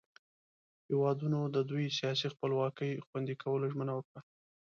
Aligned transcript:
هیوادونو 0.89 1.39
د 1.55 1.57
دوئ 1.69 1.87
سیاسي 1.99 2.27
خپلواکي 2.33 2.89
خوندي 3.07 3.35
کولو 3.43 3.65
ژمنه 3.73 3.93
وکړه. 3.95 4.19